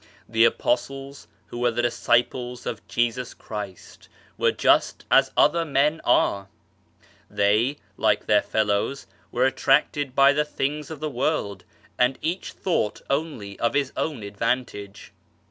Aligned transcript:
The 0.27 0.45
Apostles, 0.45 1.27
who 1.49 1.59
were 1.59 1.69
the 1.69 1.83
Disciples 1.83 2.65
of 2.65 2.87
Jesus 2.87 3.35
Christ, 3.35 4.09
were 4.35 4.51
just 4.51 5.05
as 5.11 5.29
other 5.37 5.63
men 5.63 6.01
are; 6.03 6.47
they, 7.29 7.77
like 7.97 8.25
their 8.25 8.41
fellows, 8.41 9.05
were 9.31 9.45
attracted 9.45 10.15
by 10.15 10.33
the 10.33 10.43
things 10.43 10.89
of 10.89 11.01
the 11.01 11.07
world, 11.11 11.65
and 11.99 12.17
each 12.23 12.53
thought 12.53 13.03
only 13.11 13.59
of 13.59 13.75
his 13.75 13.93
own 13.95 14.23
advantage. 14.23 15.13